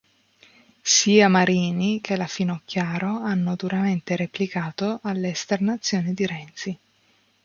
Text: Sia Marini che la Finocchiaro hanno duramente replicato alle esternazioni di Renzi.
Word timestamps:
Sia 0.81 1.27
Marini 1.27 2.01
che 2.01 2.15
la 2.17 2.25
Finocchiaro 2.25 3.19
hanno 3.19 3.53
duramente 3.55 4.15
replicato 4.15 4.99
alle 5.03 5.29
esternazioni 5.29 6.15
di 6.15 6.25
Renzi. 6.25 6.77